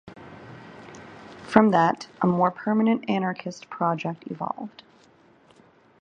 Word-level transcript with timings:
From 1.43 1.69
that, 1.69 2.07
a 2.23 2.25
more 2.25 2.49
permanent 2.49 3.07
anarchist 3.07 3.69
project 3.69 4.23
evolved. 4.31 4.81